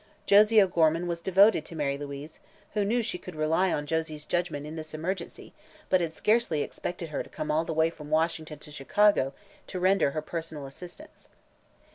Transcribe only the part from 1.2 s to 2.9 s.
devoted to Mary Louise, who